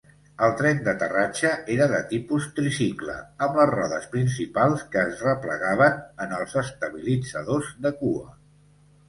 El 0.45 0.53
tren 0.59 0.77
d'aterratge 0.85 1.51
era 1.73 1.85
de 1.91 1.99
tipus 2.13 2.47
tricicle, 2.59 3.17
amb 3.47 3.59
les 3.61 3.69
rodes 3.73 4.09
principals 4.15 4.87
que 4.97 5.05
es 5.11 5.23
replegaven 5.27 6.01
en 6.27 6.35
els 6.41 6.59
estabilitzadors 6.65 7.71
de 7.87 7.95
cua. 8.03 8.27